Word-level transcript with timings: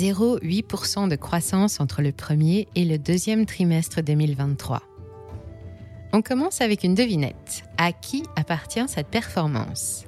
0,8% 0.00 1.08
de 1.08 1.16
croissance 1.16 1.78
entre 1.78 2.00
le 2.00 2.10
premier 2.10 2.68
et 2.74 2.86
le 2.86 2.96
deuxième 2.96 3.44
trimestre 3.44 4.00
2023. 4.00 4.80
On 6.14 6.22
commence 6.22 6.62
avec 6.62 6.84
une 6.84 6.94
devinette. 6.94 7.64
À 7.76 7.92
qui 7.92 8.22
appartient 8.34 8.88
cette 8.88 9.08
performance? 9.08 10.06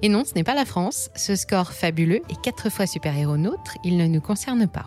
Et 0.00 0.08
non, 0.08 0.24
ce 0.24 0.32
n'est 0.34 0.42
pas 0.42 0.54
la 0.54 0.64
France. 0.64 1.10
Ce 1.14 1.36
score 1.36 1.72
fabuleux 1.72 2.22
est 2.30 2.40
quatre 2.40 2.70
fois 2.70 2.86
supérieur 2.86 3.32
au 3.32 3.36
nôtre. 3.36 3.76
Il 3.84 3.98
ne 3.98 4.06
nous 4.06 4.22
concerne 4.22 4.66
pas. 4.66 4.86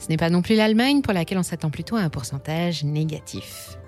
Ce 0.00 0.08
n'est 0.08 0.16
pas 0.16 0.30
non 0.30 0.42
plus 0.42 0.56
l'Allemagne 0.56 1.00
pour 1.00 1.12
laquelle 1.12 1.38
on 1.38 1.44
s'attend 1.44 1.70
plutôt 1.70 1.94
à 1.94 2.00
un 2.00 2.10
pourcentage 2.10 2.82
négatif. 2.82 3.78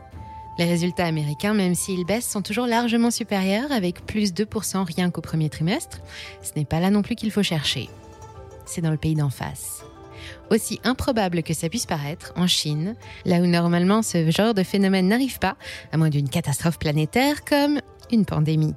Les 0.59 0.67
résultats 0.67 1.07
américains, 1.07 1.55
même 1.55 1.75
s'ils 1.75 2.07
baissent, 2.07 2.31
sont 2.31 2.43
toujours 2.43 2.69
largement 2.69 3.11
supérieurs, 3.11 3.73
avec 3.73 4.07
plus 4.07 4.33
2% 4.33 4.85
rien 4.85 5.11
qu'au 5.11 5.23
premier 5.23 5.51
trimestre. 5.51 5.99
Ce 6.41 6.53
n'est 6.55 6.65
pas 6.65 6.79
là 6.79 6.91
non 6.91 7.03
plus 7.03 7.17
qu'il 7.17 7.33
faut 7.33 7.43
chercher. 7.43 7.91
C'est 8.67 8.81
dans 8.81 8.91
le 8.91 8.97
pays 8.97 9.15
d'en 9.15 9.31
face. 9.31 9.85
Aussi 10.51 10.81
improbable 10.85 11.43
que 11.43 11.55
ça 11.55 11.69
puisse 11.69 11.87
paraître, 11.87 12.33
en 12.37 12.47
Chine, 12.47 12.97
là 13.25 13.39
où 13.39 13.47
normalement 13.47 14.03
ce 14.03 14.31
genre 14.31 14.55
de 14.55 14.63
phénomène 14.63 15.09
n'arrive 15.09 15.39
pas, 15.39 15.57
à 15.93 15.97
moins 15.97 16.11
d'une 16.11 16.29
catastrophe 16.29 16.79
planétaire 16.79 17.45
comme 17.45 17.81
une 18.11 18.25
pandémie. 18.25 18.75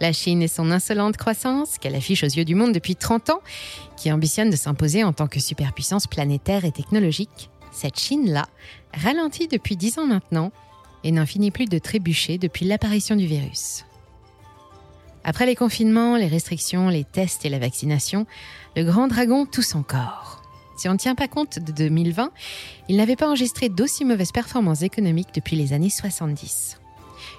La 0.00 0.12
Chine 0.12 0.42
et 0.42 0.48
son 0.48 0.70
insolente 0.70 1.16
croissance, 1.16 1.78
qu'elle 1.78 1.94
affiche 1.94 2.22
aux 2.22 2.28
yeux 2.28 2.44
du 2.44 2.54
monde 2.54 2.72
depuis 2.72 2.96
30 2.96 3.30
ans, 3.30 3.40
qui 3.96 4.12
ambitionne 4.12 4.50
de 4.50 4.56
s'imposer 4.56 5.04
en 5.04 5.12
tant 5.12 5.26
que 5.26 5.40
superpuissance 5.40 6.06
planétaire 6.06 6.64
et 6.64 6.72
technologique, 6.72 7.50
cette 7.72 7.98
Chine-là 7.98 8.46
ralentit 8.92 9.48
depuis 9.48 9.76
10 9.76 9.98
ans 9.98 10.06
maintenant 10.06 10.52
et 11.02 11.12
n'en 11.12 11.26
finit 11.26 11.50
plus 11.50 11.66
de 11.66 11.78
trébucher 11.78 12.38
depuis 12.38 12.66
l'apparition 12.66 13.16
du 13.16 13.26
virus. 13.26 13.84
Après 15.24 15.46
les 15.46 15.56
confinements, 15.56 16.16
les 16.16 16.26
restrictions, 16.26 16.90
les 16.90 17.04
tests 17.04 17.46
et 17.46 17.48
la 17.48 17.58
vaccination, 17.58 18.26
le 18.76 18.84
grand 18.84 19.08
dragon 19.08 19.46
tousse 19.46 19.74
encore. 19.74 20.42
Si 20.76 20.88
on 20.88 20.92
ne 20.92 20.98
tient 20.98 21.14
pas 21.14 21.28
compte 21.28 21.58
de 21.58 21.72
2020, 21.72 22.30
il 22.88 22.96
n'avait 22.96 23.16
pas 23.16 23.28
enregistré 23.28 23.70
d'aussi 23.70 24.04
mauvaises 24.04 24.32
performances 24.32 24.82
économiques 24.82 25.34
depuis 25.34 25.56
les 25.56 25.72
années 25.72 25.88
70. 25.88 26.78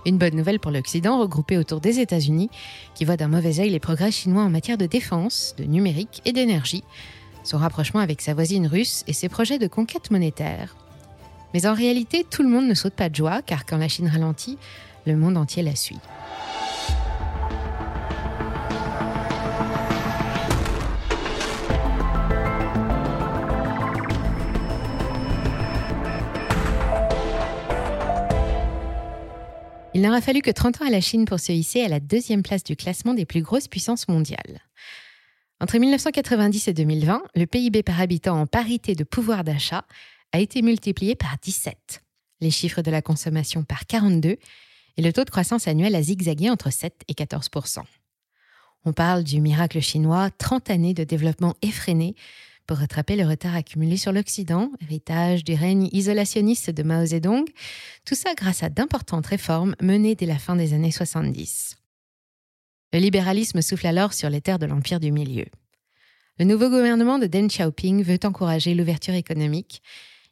Une 0.08 0.18
bonne 0.18 0.36
nouvelle 0.36 0.60
pour 0.60 0.72
l'Occident, 0.72 1.20
regroupé 1.20 1.58
autour 1.58 1.80
des 1.80 2.00
États-Unis, 2.00 2.50
qui 2.96 3.06
voit 3.06 3.18
d'un 3.18 3.28
mauvais 3.28 3.60
œil 3.60 3.70
les 3.70 3.80
progrès 3.80 4.12
chinois 4.12 4.44
en 4.44 4.50
matière 4.50 4.78
de 4.78 4.88
défense, 4.88 5.54
de 5.58 5.64
numérique 5.64 6.22
et 6.26 6.32
d'énergie, 6.32 6.84
son 7.44 7.60
rapprochement 7.60 8.00
avec 8.00 8.22
sa 8.22 8.34
voisine 8.34 8.66
russe 8.66 9.04
et 9.06 9.14
ses 9.14 9.30
projets 9.30 9.60
de 9.60 9.68
conquête 9.68 10.10
monétaire. 10.10 10.76
Mais 11.54 11.68
en 11.68 11.74
réalité, 11.76 12.26
tout 12.28 12.42
le 12.42 12.50
monde 12.50 12.68
ne 12.68 12.74
saute 12.74 12.94
pas 12.94 13.10
de 13.10 13.16
joie, 13.16 13.44
car 13.44 13.66
quand 13.66 13.78
la 13.78 13.88
Chine 13.88 14.08
ralentit, 14.08 14.58
le 15.06 15.16
monde 15.16 15.38
entier 15.38 15.62
la 15.62 15.76
suit. 15.76 16.00
Il 29.96 30.02
n'aura 30.02 30.20
fallu 30.20 30.42
que 30.42 30.52
30 30.52 30.82
ans 30.82 30.88
à 30.88 30.90
la 30.90 31.00
Chine 31.00 31.24
pour 31.24 31.40
se 31.40 31.54
hisser 31.54 31.82
à 31.82 31.88
la 31.88 32.02
deuxième 32.02 32.44
place 32.44 32.66
du 32.66 32.76
classement 32.76 33.14
des 33.14 33.26
plus 33.26 33.42
grosses 33.42 33.70
puissances 33.70 34.10
mondiales. 34.10 34.60
Entre 35.62 35.78
1990 35.78 36.68
et 36.68 36.74
2020, 36.74 37.24
le 37.34 37.46
PIB 37.46 37.82
par 37.82 38.02
habitant 38.02 38.38
en 38.38 38.46
parité 38.46 38.94
de 38.94 39.06
pouvoir 39.06 39.46
d'achat 39.46 39.86
a 40.34 40.42
été 40.42 40.62
multiplié 40.62 41.16
par 41.16 41.38
17, 41.42 42.04
les 42.42 42.52
chiffres 42.52 42.82
de 42.82 42.92
la 42.92 43.02
consommation 43.02 43.64
par 43.64 43.86
42 43.86 44.32
et 44.98 45.02
le 45.02 45.14
taux 45.14 45.24
de 45.24 45.30
croissance 45.30 45.66
annuel 45.70 45.96
a 45.96 46.02
zigzagué 46.02 46.50
entre 46.50 46.74
7 46.74 47.04
et 47.08 47.14
14% 47.14 47.80
On 48.84 48.92
parle 48.92 49.24
du 49.24 49.40
miracle 49.40 49.80
chinois, 49.80 50.30
30 50.30 50.72
années 50.72 50.94
de 50.94 51.06
développement 51.06 51.54
effréné 51.62 52.16
pour 52.68 52.78
rattraper 52.78 53.16
le 53.16 53.28
retard 53.28 53.56
accumulé 53.56 53.98
sur 53.98 54.12
l'Occident, 54.12 54.72
héritage 54.82 55.44
du 55.44 55.54
règne 55.54 55.90
isolationniste 55.92 56.72
de 56.72 56.84
Mao 56.84 57.06
Zedong, 57.06 57.46
tout 58.06 58.16
ça 58.16 58.34
grâce 58.36 58.64
à 58.64 58.70
d'importantes 58.70 59.28
réformes 59.28 59.76
menées 59.82 60.16
dès 60.16 60.26
la 60.26 60.40
fin 60.40 60.56
des 60.56 60.74
années 60.74 60.92
70. 60.92 61.78
Le 62.94 63.00
libéralisme 63.00 63.62
souffle 63.62 63.88
alors 63.88 64.14
sur 64.14 64.30
les 64.30 64.42
terres 64.42 64.60
de 64.60 64.66
l'Empire 64.66 65.00
du 65.00 65.12
Milieu. 65.12 65.46
Le 66.40 66.46
nouveau 66.46 66.70
gouvernement 66.70 67.20
de 67.20 67.28
Deng 67.28 67.48
Xiaoping 67.48 68.04
veut 68.04 68.20
encourager 68.24 68.74
l'ouverture 68.74 69.14
économique. 69.14 69.82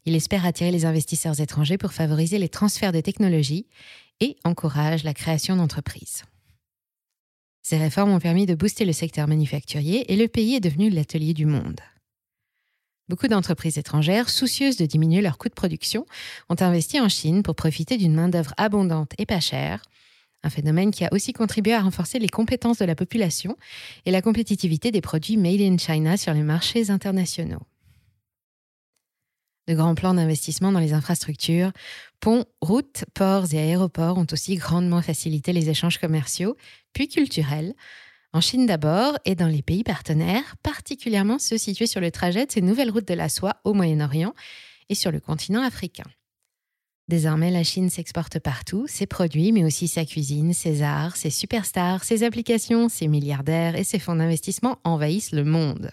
Il 0.05 0.15
espère 0.15 0.45
attirer 0.45 0.71
les 0.71 0.85
investisseurs 0.85 1.39
étrangers 1.39 1.77
pour 1.77 1.93
favoriser 1.93 2.39
les 2.39 2.49
transferts 2.49 2.91
de 2.91 2.99
technologies 2.99 3.67
et 4.19 4.35
encourage 4.43 5.03
la 5.03 5.13
création 5.13 5.55
d'entreprises. 5.55 6.23
Ces 7.61 7.77
réformes 7.77 8.11
ont 8.11 8.19
permis 8.19 8.45
de 8.45 8.55
booster 8.55 8.83
le 8.83 8.91
secteur 8.91 9.27
manufacturier 9.27 10.11
et 10.11 10.17
le 10.17 10.27
pays 10.27 10.55
est 10.55 10.59
devenu 10.59 10.89
l'atelier 10.89 11.33
du 11.33 11.45
monde. 11.45 11.79
Beaucoup 13.09 13.27
d'entreprises 13.27 13.77
étrangères, 13.77 14.29
soucieuses 14.29 14.77
de 14.77 14.85
diminuer 14.85 15.21
leurs 15.21 15.37
coûts 15.37 15.49
de 15.49 15.53
production, 15.53 16.05
ont 16.49 16.55
investi 16.59 16.99
en 16.99 17.09
Chine 17.09 17.43
pour 17.43 17.55
profiter 17.55 17.97
d'une 17.97 18.15
main-d'œuvre 18.15 18.53
abondante 18.57 19.11
et 19.17 19.25
pas 19.25 19.41
chère, 19.41 19.83
un 20.43 20.49
phénomène 20.49 20.91
qui 20.91 21.05
a 21.05 21.13
aussi 21.13 21.33
contribué 21.33 21.73
à 21.73 21.81
renforcer 21.81 22.19
les 22.19 22.29
compétences 22.29 22.79
de 22.79 22.85
la 22.85 22.95
population 22.95 23.57
et 24.05 24.11
la 24.11 24.21
compétitivité 24.21 24.91
des 24.91 25.01
produits 25.01 25.37
made 25.37 25.61
in 25.61 25.77
China 25.77 26.17
sur 26.17 26.33
les 26.33 26.43
marchés 26.43 26.89
internationaux. 26.89 27.61
De 29.67 29.75
grands 29.75 29.95
plans 29.95 30.13
d'investissement 30.13 30.73
dans 30.73 30.81
les 30.81 30.91
infrastructures, 30.91 31.71
ponts, 32.19 32.45
routes, 32.61 33.05
ports 33.13 33.53
et 33.53 33.59
aéroports 33.59 34.17
ont 34.17 34.27
aussi 34.31 34.55
grandement 34.55 35.01
facilité 35.01 35.53
les 35.53 35.69
échanges 35.69 35.99
commerciaux, 35.99 36.57
puis 36.91 37.07
culturels, 37.07 37.73
en 38.33 38.41
Chine 38.41 38.65
d'abord 38.65 39.17
et 39.25 39.35
dans 39.35 39.47
les 39.47 39.61
pays 39.61 39.83
partenaires, 39.83 40.55
particulièrement 40.63 41.37
ceux 41.37 41.59
situés 41.59 41.87
sur 41.87 42.01
le 42.01 42.09
trajet 42.09 42.47
de 42.47 42.51
ces 42.51 42.61
nouvelles 42.61 42.89
routes 42.89 43.07
de 43.07 43.13
la 43.13 43.29
soie 43.29 43.57
au 43.63 43.73
Moyen-Orient 43.73 44.33
et 44.89 44.95
sur 44.95 45.11
le 45.11 45.19
continent 45.19 45.61
africain. 45.61 46.03
Désormais, 47.07 47.51
la 47.51 47.63
Chine 47.63 47.89
s'exporte 47.89 48.39
partout, 48.39 48.85
ses 48.87 49.05
produits, 49.05 49.51
mais 49.51 49.63
aussi 49.63 49.87
sa 49.87 50.05
cuisine, 50.05 50.53
ses 50.53 50.81
arts, 50.81 51.15
ses 51.15 51.29
superstars, 51.29 52.03
ses 52.03 52.23
applications, 52.23 52.89
ses 52.89 53.07
milliardaires 53.07 53.75
et 53.75 53.83
ses 53.83 53.99
fonds 53.99 54.15
d'investissement 54.15 54.79
envahissent 54.83 55.33
le 55.33 55.43
monde. 55.43 55.91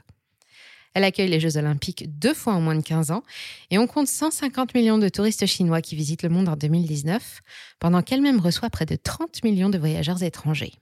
Elle 0.94 1.04
accueille 1.04 1.28
les 1.28 1.40
Jeux 1.40 1.56
olympiques 1.56 2.18
deux 2.18 2.34
fois 2.34 2.54
en 2.54 2.60
moins 2.60 2.74
de 2.74 2.82
15 2.82 3.10
ans 3.10 3.22
et 3.70 3.78
on 3.78 3.86
compte 3.86 4.08
150 4.08 4.74
millions 4.74 4.98
de 4.98 5.08
touristes 5.08 5.46
chinois 5.46 5.82
qui 5.82 5.94
visitent 5.94 6.22
le 6.22 6.30
monde 6.30 6.48
en 6.48 6.56
2019, 6.56 7.40
pendant 7.80 8.02
qu'elle-même 8.02 8.40
reçoit 8.40 8.70
près 8.70 8.86
de 8.86 8.96
30 8.96 9.44
millions 9.44 9.68
de 9.68 9.78
voyageurs 9.78 10.22
étrangers. 10.22 10.72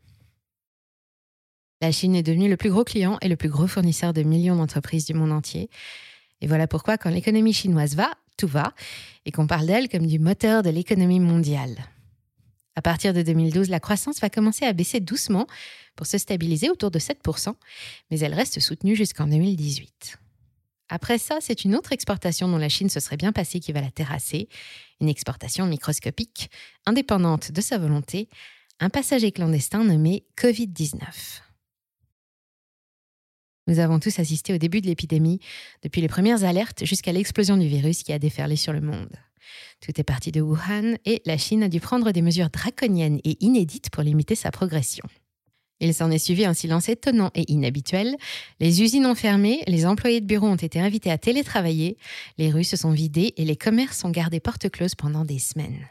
La 1.80 1.92
Chine 1.92 2.16
est 2.16 2.24
devenue 2.24 2.48
le 2.48 2.56
plus 2.56 2.70
gros 2.70 2.82
client 2.82 3.18
et 3.22 3.28
le 3.28 3.36
plus 3.36 3.48
gros 3.48 3.68
fournisseur 3.68 4.12
de 4.12 4.22
millions 4.22 4.56
d'entreprises 4.56 5.04
du 5.04 5.14
monde 5.14 5.30
entier. 5.30 5.70
Et 6.40 6.48
voilà 6.48 6.66
pourquoi 6.66 6.98
quand 6.98 7.10
l'économie 7.10 7.52
chinoise 7.52 7.94
va, 7.94 8.10
tout 8.36 8.48
va, 8.48 8.72
et 9.26 9.30
qu'on 9.30 9.46
parle 9.46 9.66
d'elle 9.66 9.88
comme 9.88 10.06
du 10.06 10.18
moteur 10.18 10.62
de 10.62 10.70
l'économie 10.70 11.20
mondiale. 11.20 11.76
À 12.74 12.82
partir 12.82 13.12
de 13.12 13.22
2012, 13.22 13.68
la 13.68 13.80
croissance 13.80 14.20
va 14.20 14.30
commencer 14.30 14.64
à 14.64 14.72
baisser 14.72 15.00
doucement 15.00 15.46
pour 15.96 16.06
se 16.06 16.18
stabiliser 16.18 16.70
autour 16.70 16.90
de 16.90 16.98
7%, 16.98 17.54
mais 18.10 18.20
elle 18.20 18.34
reste 18.34 18.60
soutenue 18.60 18.96
jusqu'en 18.96 19.26
2018. 19.26 20.18
Après 20.88 21.18
ça, 21.18 21.38
c'est 21.40 21.64
une 21.64 21.74
autre 21.74 21.92
exportation 21.92 22.48
dont 22.48 22.56
la 22.56 22.68
Chine 22.68 22.88
se 22.88 23.00
serait 23.00 23.16
bien 23.16 23.32
passée 23.32 23.60
qui 23.60 23.72
va 23.72 23.80
la 23.80 23.90
terrasser, 23.90 24.48
une 25.00 25.08
exportation 25.08 25.66
microscopique, 25.66 26.50
indépendante 26.86 27.52
de 27.52 27.60
sa 27.60 27.78
volonté, 27.78 28.28
un 28.80 28.90
passager 28.90 29.32
clandestin 29.32 29.84
nommé 29.84 30.24
Covid-19. 30.36 31.02
Nous 33.68 33.80
avons 33.80 34.00
tous 34.00 34.18
assisté 34.18 34.54
au 34.54 34.58
début 34.58 34.80
de 34.80 34.86
l'épidémie, 34.86 35.40
depuis 35.82 36.00
les 36.00 36.08
premières 36.08 36.42
alertes 36.42 36.86
jusqu'à 36.86 37.12
l'explosion 37.12 37.58
du 37.58 37.68
virus 37.68 38.02
qui 38.02 38.14
a 38.14 38.18
déferlé 38.18 38.56
sur 38.56 38.72
le 38.72 38.80
monde. 38.80 39.14
Tout 39.82 39.92
est 40.00 40.04
parti 40.04 40.32
de 40.32 40.40
Wuhan 40.40 40.96
et 41.04 41.20
la 41.26 41.36
Chine 41.36 41.62
a 41.62 41.68
dû 41.68 41.78
prendre 41.78 42.10
des 42.10 42.22
mesures 42.22 42.48
draconiennes 42.48 43.20
et 43.24 43.36
inédites 43.44 43.90
pour 43.90 44.02
limiter 44.02 44.34
sa 44.34 44.50
progression. 44.50 45.04
Il 45.80 45.92
s'en 45.92 46.10
est 46.10 46.18
suivi 46.18 46.46
un 46.46 46.54
silence 46.54 46.88
étonnant 46.88 47.30
et 47.34 47.52
inhabituel. 47.52 48.16
Les 48.58 48.82
usines 48.82 49.06
ont 49.06 49.14
fermé, 49.14 49.62
les 49.66 49.84
employés 49.84 50.22
de 50.22 50.26
bureau 50.26 50.48
ont 50.48 50.56
été 50.56 50.80
invités 50.80 51.10
à 51.10 51.18
télétravailler, 51.18 51.98
les 52.38 52.50
rues 52.50 52.64
se 52.64 52.76
sont 52.76 52.90
vidées 52.90 53.34
et 53.36 53.44
les 53.44 53.56
commerces 53.56 54.02
ont 54.02 54.10
gardé 54.10 54.40
porte 54.40 54.70
close 54.70 54.94
pendant 54.94 55.26
des 55.26 55.38
semaines. 55.38 55.86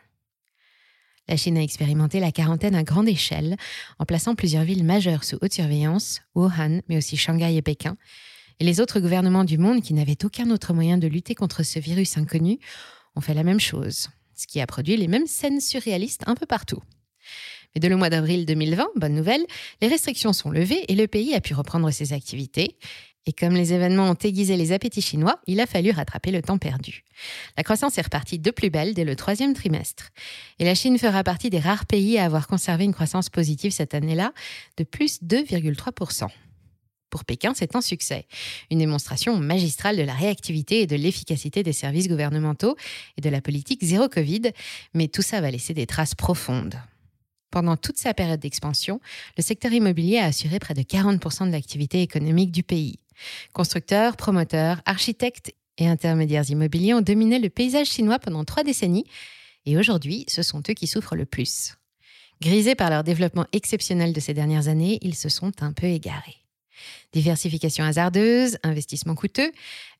La 1.28 1.36
Chine 1.36 1.58
a 1.58 1.62
expérimenté 1.62 2.20
la 2.20 2.32
quarantaine 2.32 2.76
à 2.76 2.84
grande 2.84 3.10
échelle, 3.10 3.58
en 4.00 4.06
plaçant 4.06 4.36
plusieurs 4.36 4.64
villes 4.64 4.86
majeures 4.86 5.24
sous 5.24 5.38
haute 5.42 5.54
surveillance, 5.54 6.22
Wuhan, 6.36 6.82
mais 6.88 6.98
aussi 6.98 7.18
Shanghai 7.18 7.56
et 7.56 7.62
Pékin. 7.62 7.98
Et 8.60 8.64
les 8.64 8.80
autres 8.80 9.00
gouvernements 9.00 9.44
du 9.44 9.58
monde, 9.58 9.82
qui 9.82 9.94
n'avaient 9.94 10.24
aucun 10.24 10.50
autre 10.52 10.74
moyen 10.74 10.98
de 10.98 11.08
lutter 11.08 11.36
contre 11.36 11.64
ce 11.64 11.80
virus 11.80 12.18
inconnu, 12.18 12.60
ont 13.16 13.22
fait 13.22 13.34
la 13.34 13.44
même 13.44 13.60
chose, 13.60 14.10
ce 14.36 14.48
qui 14.48 14.62
a 14.62 14.68
produit 14.68 14.96
les 14.96 15.08
mêmes 15.08 15.28
scènes 15.28 15.60
surréalistes 15.60 16.24
un 16.28 16.36
peu 16.36 16.46
partout. 16.46 16.82
Mais 17.76 17.80
dès 17.82 17.90
le 17.90 17.98
mois 17.98 18.10
d'avril 18.10 18.46
2020, 18.46 18.88
bonne 18.96 19.14
nouvelle, 19.14 19.46
les 19.82 19.88
restrictions 19.88 20.34
sont 20.34 20.50
levées 20.50 20.86
et 20.88 20.96
le 20.96 21.08
pays 21.08 21.36
a 21.36 21.42
pu 21.42 21.54
reprendre 21.54 21.92
ses 21.92 22.14
activités. 22.14 22.78
Et 23.28 23.34
comme 23.34 23.54
les 23.54 23.74
événements 23.74 24.10
ont 24.10 24.16
aiguisé 24.16 24.56
les 24.56 24.72
appétits 24.72 25.02
chinois, 25.02 25.38
il 25.48 25.60
a 25.60 25.66
fallu 25.66 25.92
rattraper 25.92 26.32
le 26.32 26.42
temps 26.42 26.58
perdu. 26.58 27.04
La 27.58 27.64
croissance 27.64 27.98
est 27.98 28.02
repartie 28.02 28.40
de 28.40 28.52
plus 28.52 28.70
belle 28.70 28.94
dès 28.94 29.04
le 29.04 29.18
troisième 29.18 29.54
trimestre. 29.54 30.12
Et 30.60 30.66
la 30.66 30.76
Chine 30.76 30.98
fera 30.98 31.26
partie 31.26 31.50
des 31.50 31.60
rares 31.60 31.86
pays 31.86 32.18
à 32.18 32.24
avoir 32.24 32.48
conservé 32.48 32.86
une 32.86 32.94
croissance 32.94 33.30
positive 33.30 33.72
cette 33.72 33.94
année-là 33.94 34.32
de 34.78 34.86
plus 34.86 35.22
2,3%. 35.22 36.30
Pour 37.10 37.26
Pékin, 37.26 37.54
c'est 37.54 37.76
un 37.76 37.82
succès, 37.82 38.28
une 38.72 38.80
démonstration 38.80 39.38
magistrale 39.38 39.98
de 39.98 40.04
la 40.04 40.14
réactivité 40.14 40.82
et 40.82 40.88
de 40.88 40.96
l'efficacité 40.96 41.64
des 41.64 41.74
services 41.74 42.08
gouvernementaux 42.08 42.78
et 43.18 43.22
de 43.22 43.30
la 43.30 43.42
politique 43.42 43.84
zéro 43.84 44.08
Covid, 44.08 44.52
mais 44.94 45.10
tout 45.10 45.22
ça 45.22 45.42
va 45.42 45.52
laisser 45.52 45.74
des 45.74 45.86
traces 45.86 46.16
profondes. 46.16 46.76
Pendant 47.50 47.78
toute 47.78 47.98
sa 47.98 48.14
période 48.14 48.40
d'expansion, 48.40 49.00
le 49.38 49.44
secteur 49.44 49.72
immobilier 49.72 50.18
a 50.18 50.26
assuré 50.26 50.60
près 50.60 50.74
de 50.74 50.82
40% 50.82 51.48
de 51.48 51.52
l'activité 51.52 52.02
économique 52.02 52.52
du 52.52 52.64
pays. 52.64 53.00
Constructeurs, 53.54 54.18
promoteurs, 54.18 54.81
architectes 54.86 55.54
et 55.78 55.88
intermédiaires 55.88 56.50
immobiliers 56.50 56.94
ont 56.94 57.02
dominé 57.02 57.40
le 57.40 57.50
paysage 57.50 57.88
chinois 57.88 58.19
pendant 58.19 58.44
trois 58.46 58.64
décennies, 58.64 59.06
et 59.66 59.78
aujourd'hui, 59.78 60.25
ce 60.28 60.44
sont 60.44 60.64
eux 60.69 60.74
qui 60.74 60.88
souffrent 60.88 61.16
le 61.16 61.25
plus. 61.25 61.78
Grisés 62.42 62.75
par 62.75 62.90
leur 62.90 63.04
développement 63.04 63.46
exceptionnel 63.52 64.14
de 64.14 64.19
ces 64.19 64.34
dernières 64.34 64.68
années, 64.68 65.00
ils 65.02 65.16
se 65.16 65.30
sont 65.30 65.52
un 65.62 65.74
peu 65.74 65.88
égarés. 65.88 66.38
Diversification 67.12 67.84
hasardeuse, 67.84 68.58
investissement 68.64 69.16
coûteux, 69.16 69.52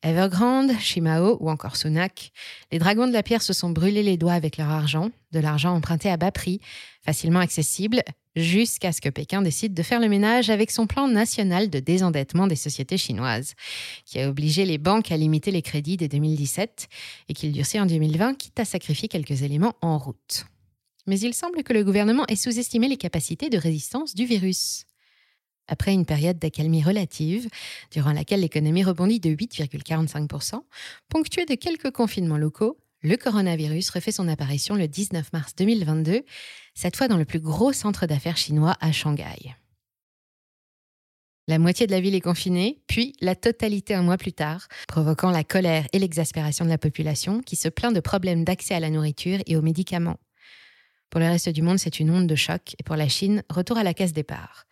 Evergrande, 0.02 0.72
Shimao 0.78 1.36
ou 1.40 1.50
encore 1.50 1.76
Sunak, 1.76 2.30
les 2.70 2.78
dragons 2.78 3.08
de 3.08 3.12
la 3.12 3.24
pierre 3.24 3.42
se 3.42 3.52
sont 3.52 3.70
brûlés 3.70 4.04
les 4.04 4.16
doigts 4.16 4.34
avec 4.34 4.56
leur 4.56 4.68
argent, 4.68 5.10
de 5.32 5.40
l'argent 5.40 5.74
emprunté 5.74 6.08
à 6.10 6.16
bas 6.16 6.30
prix, 6.30 6.60
facilement 7.04 7.40
accessible, 7.40 8.02
jusqu'à 8.36 8.92
ce 8.92 9.00
que 9.00 9.08
Pékin 9.08 9.42
décide 9.42 9.74
de 9.74 9.82
faire 9.82 10.00
le 10.00 10.08
ménage 10.08 10.50
avec 10.50 10.70
son 10.70 10.86
plan 10.86 11.08
national 11.08 11.70
de 11.70 11.80
désendettement 11.80 12.46
des 12.46 12.56
sociétés 12.56 12.98
chinoises, 12.98 13.54
qui 14.04 14.20
a 14.20 14.28
obligé 14.28 14.64
les 14.64 14.78
banques 14.78 15.10
à 15.12 15.16
limiter 15.16 15.50
les 15.50 15.62
crédits 15.62 15.96
dès 15.96 16.08
2017 16.08 16.88
et 17.28 17.34
qu'il 17.34 17.52
durcit 17.52 17.80
en 17.80 17.86
2020, 17.86 18.34
quitte 18.34 18.60
à 18.60 18.64
sacrifier 18.64 19.08
quelques 19.08 19.42
éléments 19.42 19.74
en 19.82 19.98
route. 19.98 20.44
Mais 21.06 21.18
il 21.20 21.34
semble 21.34 21.62
que 21.62 21.72
le 21.72 21.84
gouvernement 21.84 22.26
ait 22.26 22.36
sous-estimé 22.36 22.86
les 22.86 22.98
capacités 22.98 23.48
de 23.48 23.56
résistance 23.56 24.14
du 24.14 24.26
virus. 24.26 24.84
Après 25.68 25.92
une 25.92 26.06
période 26.06 26.38
d'accalmie 26.38 26.82
relative, 26.82 27.48
durant 27.90 28.12
laquelle 28.12 28.40
l'économie 28.40 28.84
rebondit 28.84 29.20
de 29.20 29.30
8,45%, 29.30 30.60
ponctuée 31.08 31.44
de 31.44 31.54
quelques 31.54 31.90
confinements 31.90 32.38
locaux, 32.38 32.78
le 33.02 33.16
coronavirus 33.16 33.90
refait 33.90 34.12
son 34.12 34.28
apparition 34.28 34.74
le 34.74 34.88
19 34.88 35.32
mars 35.32 35.54
2022, 35.56 36.22
cette 36.74 36.96
fois 36.96 37.08
dans 37.08 37.16
le 37.16 37.24
plus 37.24 37.40
gros 37.40 37.72
centre 37.72 38.06
d'affaires 38.06 38.36
chinois 38.36 38.76
à 38.80 38.92
Shanghai. 38.92 39.54
La 41.46 41.58
moitié 41.58 41.86
de 41.86 41.92
la 41.92 42.00
ville 42.00 42.14
est 42.14 42.20
confinée, 42.20 42.82
puis 42.88 43.14
la 43.22 43.34
totalité 43.34 43.94
un 43.94 44.02
mois 44.02 44.18
plus 44.18 44.34
tard, 44.34 44.68
provoquant 44.86 45.30
la 45.30 45.44
colère 45.44 45.86
et 45.94 45.98
l'exaspération 45.98 46.66
de 46.66 46.70
la 46.70 46.76
population 46.76 47.40
qui 47.40 47.56
se 47.56 47.70
plaint 47.70 47.94
de 47.94 48.00
problèmes 48.00 48.44
d'accès 48.44 48.74
à 48.74 48.80
la 48.80 48.90
nourriture 48.90 49.38
et 49.46 49.56
aux 49.56 49.62
médicaments. 49.62 50.18
Pour 51.08 51.20
le 51.20 51.26
reste 51.26 51.48
du 51.48 51.62
monde, 51.62 51.78
c'est 51.78 52.00
une 52.00 52.10
onde 52.10 52.26
de 52.26 52.34
choc, 52.34 52.74
et 52.78 52.82
pour 52.82 52.96
la 52.96 53.08
Chine, 53.08 53.42
retour 53.48 53.78
à 53.78 53.82
la 53.82 53.94
case 53.94 54.12
départ. 54.12 54.66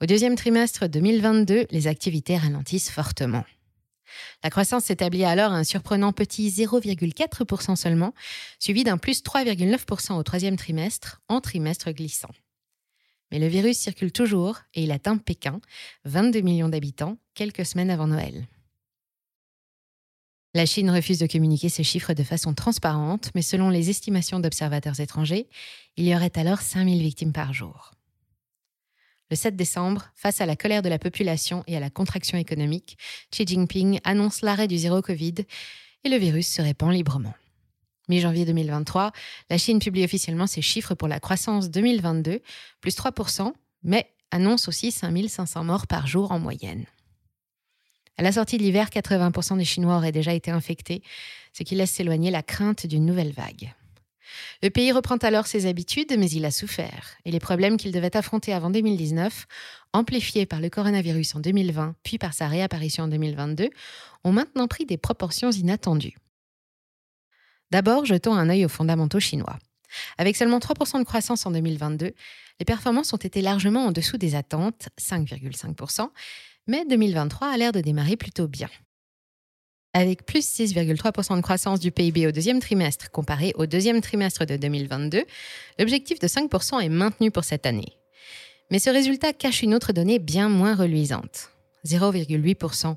Au 0.00 0.06
deuxième 0.06 0.36
trimestre 0.36 0.88
2022, 0.88 1.66
les 1.70 1.86
activités 1.88 2.36
ralentissent 2.36 2.90
fortement. 2.90 3.44
La 4.42 4.50
croissance 4.50 4.84
s'établit 4.84 5.24
alors 5.24 5.52
à 5.52 5.56
un 5.56 5.64
surprenant 5.64 6.12
petit 6.12 6.48
0,4% 6.48 7.76
seulement, 7.76 8.14
suivi 8.58 8.84
d'un 8.84 8.98
plus 8.98 9.22
3,9% 9.22 10.14
au 10.14 10.22
troisième 10.22 10.56
trimestre, 10.56 11.20
en 11.28 11.40
trimestre 11.40 11.90
glissant. 11.90 12.30
Mais 13.30 13.38
le 13.38 13.46
virus 13.46 13.78
circule 13.78 14.12
toujours 14.12 14.58
et 14.74 14.82
il 14.82 14.92
atteint 14.92 15.16
Pékin, 15.16 15.60
22 16.04 16.40
millions 16.40 16.68
d'habitants, 16.68 17.16
quelques 17.34 17.64
semaines 17.64 17.90
avant 17.90 18.06
Noël. 18.06 18.48
La 20.52 20.66
Chine 20.66 20.90
refuse 20.90 21.20
de 21.20 21.28
communiquer 21.28 21.68
ces 21.68 21.84
chiffres 21.84 22.12
de 22.12 22.24
façon 22.24 22.54
transparente, 22.54 23.30
mais 23.36 23.42
selon 23.42 23.70
les 23.70 23.88
estimations 23.88 24.40
d'observateurs 24.40 24.98
étrangers, 24.98 25.48
il 25.96 26.06
y 26.08 26.14
aurait 26.14 26.36
alors 26.36 26.60
5000 26.60 27.00
victimes 27.00 27.32
par 27.32 27.52
jour. 27.52 27.92
Le 29.30 29.36
7 29.36 29.54
décembre, 29.54 30.10
face 30.16 30.40
à 30.40 30.46
la 30.46 30.56
colère 30.56 30.82
de 30.82 30.88
la 30.88 30.98
population 30.98 31.62
et 31.68 31.76
à 31.76 31.80
la 31.80 31.88
contraction 31.88 32.36
économique, 32.36 32.98
Xi 33.30 33.46
Jinping 33.46 34.00
annonce 34.02 34.42
l'arrêt 34.42 34.66
du 34.66 34.76
zéro 34.76 35.02
Covid 35.02 35.34
et 36.02 36.08
le 36.08 36.16
virus 36.16 36.48
se 36.48 36.60
répand 36.60 36.92
librement. 36.92 37.34
Mi-janvier 38.08 38.44
2023, 38.44 39.12
la 39.48 39.58
Chine 39.58 39.78
publie 39.78 40.04
officiellement 40.04 40.48
ses 40.48 40.62
chiffres 40.62 40.94
pour 40.94 41.06
la 41.06 41.20
croissance 41.20 41.70
2022, 41.70 42.40
plus 42.80 42.96
3%, 42.96 43.52
mais 43.84 44.10
annonce 44.32 44.66
aussi 44.66 44.90
5500 44.90 45.62
morts 45.62 45.86
par 45.86 46.08
jour 46.08 46.32
en 46.32 46.40
moyenne. 46.40 46.86
À 48.16 48.22
la 48.22 48.32
sortie 48.32 48.58
de 48.58 48.64
l'hiver, 48.64 48.88
80% 48.88 49.58
des 49.58 49.64
Chinois 49.64 49.96
auraient 49.96 50.10
déjà 50.10 50.34
été 50.34 50.50
infectés, 50.50 51.02
ce 51.52 51.62
qui 51.62 51.76
laisse 51.76 51.92
s'éloigner 51.92 52.32
la 52.32 52.42
crainte 52.42 52.84
d'une 52.86 53.06
nouvelle 53.06 53.32
vague. 53.32 53.72
Le 54.62 54.70
pays 54.70 54.92
reprend 54.92 55.16
alors 55.16 55.46
ses 55.46 55.66
habitudes, 55.66 56.14
mais 56.18 56.30
il 56.30 56.44
a 56.44 56.50
souffert. 56.50 57.16
Et 57.24 57.30
les 57.30 57.40
problèmes 57.40 57.76
qu'il 57.76 57.92
devait 57.92 58.16
affronter 58.16 58.52
avant 58.52 58.70
2019, 58.70 59.46
amplifiés 59.92 60.46
par 60.46 60.60
le 60.60 60.68
coronavirus 60.68 61.36
en 61.36 61.40
2020, 61.40 61.94
puis 62.02 62.18
par 62.18 62.34
sa 62.34 62.48
réapparition 62.48 63.04
en 63.04 63.08
2022, 63.08 63.70
ont 64.24 64.32
maintenant 64.32 64.68
pris 64.68 64.86
des 64.86 64.98
proportions 64.98 65.50
inattendues. 65.50 66.16
D'abord, 67.70 68.04
jetons 68.04 68.34
un 68.34 68.48
œil 68.48 68.64
aux 68.64 68.68
fondamentaux 68.68 69.20
chinois. 69.20 69.58
Avec 70.18 70.36
seulement 70.36 70.58
3% 70.58 70.98
de 70.98 71.04
croissance 71.04 71.46
en 71.46 71.50
2022, 71.50 72.12
les 72.58 72.64
performances 72.64 73.12
ont 73.12 73.16
été 73.16 73.42
largement 73.42 73.86
en 73.86 73.92
dessous 73.92 74.18
des 74.18 74.34
attentes, 74.34 74.88
5,5%, 75.00 76.08
mais 76.66 76.84
2023 76.86 77.48
a 77.48 77.56
l'air 77.56 77.72
de 77.72 77.80
démarrer 77.80 78.16
plutôt 78.16 78.46
bien. 78.46 78.68
Avec 79.92 80.24
plus 80.24 80.46
6,3% 80.46 81.36
de 81.36 81.40
croissance 81.40 81.80
du 81.80 81.90
PIB 81.90 82.28
au 82.28 82.30
deuxième 82.30 82.60
trimestre 82.60 83.10
comparé 83.10 83.52
au 83.56 83.66
deuxième 83.66 84.00
trimestre 84.00 84.46
de 84.46 84.56
2022, 84.56 85.24
l'objectif 85.80 86.20
de 86.20 86.28
5% 86.28 86.80
est 86.80 86.88
maintenu 86.88 87.32
pour 87.32 87.42
cette 87.42 87.66
année. 87.66 87.96
Mais 88.70 88.78
ce 88.78 88.88
résultat 88.88 89.32
cache 89.32 89.62
une 89.62 89.74
autre 89.74 89.92
donnée 89.92 90.20
bien 90.20 90.48
moins 90.48 90.76
reluisante. 90.76 91.50
0,8%. 91.84 92.94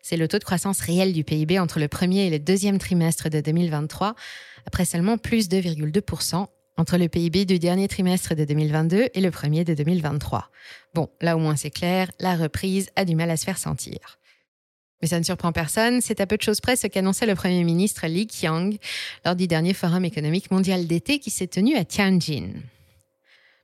C'est 0.00 0.16
le 0.16 0.26
taux 0.26 0.38
de 0.38 0.44
croissance 0.44 0.80
réel 0.80 1.12
du 1.12 1.22
PIB 1.22 1.60
entre 1.60 1.78
le 1.78 1.86
premier 1.86 2.26
et 2.26 2.30
le 2.30 2.40
deuxième 2.40 2.78
trimestre 2.78 3.30
de 3.30 3.40
2023, 3.40 4.16
après 4.66 4.84
seulement 4.84 5.18
plus 5.18 5.48
2,2% 5.48 6.48
entre 6.76 6.96
le 6.96 7.08
PIB 7.08 7.44
du 7.44 7.60
dernier 7.60 7.86
trimestre 7.86 8.34
de 8.34 8.44
2022 8.44 9.10
et 9.14 9.20
le 9.20 9.30
premier 9.30 9.62
de 9.62 9.74
2023. 9.74 10.50
Bon, 10.94 11.08
là 11.20 11.36
au 11.36 11.38
moins 11.38 11.54
c'est 11.54 11.70
clair, 11.70 12.10
la 12.18 12.34
reprise 12.34 12.90
a 12.96 13.04
du 13.04 13.14
mal 13.14 13.30
à 13.30 13.36
se 13.36 13.44
faire 13.44 13.58
sentir. 13.58 14.18
Mais 15.02 15.08
ça 15.08 15.18
ne 15.18 15.24
surprend 15.24 15.52
personne, 15.52 16.00
c'est 16.00 16.20
à 16.20 16.26
peu 16.26 16.36
de 16.36 16.42
choses 16.42 16.60
près 16.60 16.76
ce 16.76 16.86
qu'annonçait 16.86 17.26
le 17.26 17.34
Premier 17.34 17.64
ministre 17.64 18.06
Li 18.06 18.28
Qiang 18.28 18.76
lors 19.24 19.34
du 19.34 19.48
dernier 19.48 19.74
Forum 19.74 20.04
économique 20.04 20.50
mondial 20.52 20.86
d'été 20.86 21.18
qui 21.18 21.30
s'est 21.30 21.48
tenu 21.48 21.76
à 21.76 21.84
Tianjin. 21.84 22.50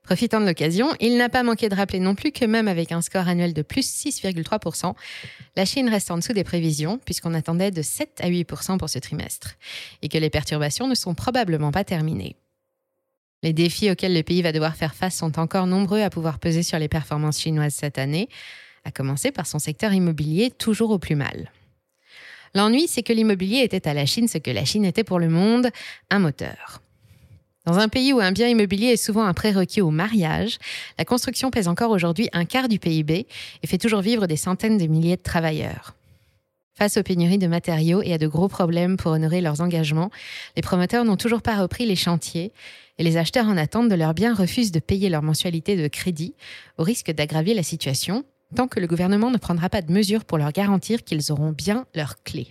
Profitant 0.03 0.41
de 0.41 0.47
l'occasion, 0.47 0.89
il 1.01 1.19
n'a 1.19 1.29
pas 1.29 1.43
manqué 1.43 1.69
de 1.69 1.75
rappeler 1.75 2.01
non 2.01 2.15
plus 2.15 2.33
que 2.33 2.47
même 2.47 2.67
avec 2.67 2.93
un 2.93 3.03
score 3.03 3.29
annuel 3.29 3.53
de 3.53 3.61
plus 3.61 3.87
6,3%, 3.87 4.95
la 5.55 5.65
Chine 5.67 5.89
reste 5.91 6.11
en 6.11 6.17
dessous 6.17 6.33
des 6.33 6.45
prévisions, 6.45 6.99
puisqu'on 7.05 7.35
attendait 7.35 7.71
de 7.71 7.83
7 7.83 8.23
à 8.23 8.31
8% 8.31 8.79
pour 8.79 8.89
ce 8.89 8.99
trimestre, 8.99 9.57
et 10.01 10.09
que 10.09 10.17
les 10.17 10.31
perturbations 10.31 10.89
ne 10.89 10.95
sont 10.95 11.15
probablement 11.15 11.73
pas 11.73 11.85
terminées. 11.85 12.37
Les 13.43 13.53
défis 13.53 13.91
auxquels 13.91 14.15
le 14.15 14.23
pays 14.23 14.41
va 14.41 14.53
devoir 14.53 14.77
faire 14.77 14.95
face 14.95 15.15
sont 15.15 15.39
encore 15.39 15.67
nombreux 15.67 16.01
à 16.01 16.09
pouvoir 16.09 16.39
peser 16.39 16.63
sur 16.63 16.79
les 16.79 16.89
performances 16.89 17.41
chinoises 17.41 17.75
cette 17.75 17.99
année, 17.99 18.31
à 18.89 18.91
commencer 18.91 19.31
par 19.31 19.47
son 19.47 19.59
secteur 19.59 19.93
immobilier 19.93 20.51
toujours 20.51 20.91
au 20.91 20.99
plus 20.99 21.15
mal. 21.15 21.53
L'ennui, 22.55 22.89
c'est 22.89 23.03
que 23.03 23.13
l'immobilier 23.13 23.61
était 23.63 23.87
à 23.87 23.95
la 23.95 24.07
Chine 24.07 24.29
ce 24.29 24.39
que 24.39 24.51
la 24.51 24.65
Chine 24.65 24.87
était 24.87 25.05
pour 25.05 25.19
le 25.19 25.29
monde, 25.29 25.69
un 26.11 26.19
moteur. 26.19 26.81
Dans 27.67 27.79
un 27.79 27.89
pays 27.89 28.15
où 28.15 28.21
un 28.21 28.33
bien 28.33 28.49
immobilier 28.49 28.93
est 28.93 28.97
souvent 28.97 29.25
un 29.25 29.35
prérequis 29.35 29.83
au 29.83 29.91
mariage, 29.91 30.59
la 30.97 31.05
construction 31.05 31.51
pèse 31.51 31.69
encore 31.69 31.91
aujourd'hui 31.91 32.31
un 32.33 32.47
quart 32.47 32.69
du 32.69 32.79
PIB 32.79 33.27
et 33.63 33.67
fait 33.67 33.77
toujours 33.77 34.01
vivre 34.01 34.27
des 34.27 34.39
centaines 34.39 34.79
de 34.79 34.87
milliers 34.87 35.17
de 35.17 35.23
travailleurs. 35.23 35.95
Face 36.75 36.97
aux 36.97 37.03
pénuries 37.03 37.39
de 37.39 37.47
matériaux 37.47 38.01
et 38.03 38.15
à 38.15 38.19
de 38.19 38.27
gros 38.27 38.49
problèmes 38.49 38.97
pour 38.97 39.13
honorer 39.13 39.43
leurs 39.43 39.61
engagements, 39.61 40.11
les 40.57 40.63
promoteurs 40.63 41.05
n'ont 41.05 41.17
toujours 41.17 41.43
pas 41.43 41.61
repris 41.61 41.85
les 41.85 41.97
chantiers 41.97 42.53
et 42.97 43.03
les 43.03 43.19
acheteurs 43.19 43.49
en 43.49 43.59
attente 43.59 43.91
de 43.91 43.95
leurs 43.95 44.15
biens 44.15 44.33
refusent 44.33 44.73
de 44.73 44.81
payer 44.81 45.11
leur 45.11 45.23
mensualité 45.23 45.77
de 45.77 45.89
crédit 45.89 46.35
au 46.79 46.85
risque 46.85 47.11
d'aggraver 47.11 47.53
la 47.53 47.63
situation 47.63 48.25
tant 48.55 48.69
que 48.69 48.81
le 48.81 48.87
gouvernement 48.87 49.31
ne 49.31 49.39
prendra 49.39 49.69
pas 49.69 49.83
de 49.83 49.93
mesures 49.93 50.25
pour 50.25 50.39
leur 50.39 50.53
garantir 50.53 51.05
qu'ils 51.05 51.33
auront 51.33 51.53
bien 51.53 51.87
leurs 51.95 52.23
clés. 52.23 52.51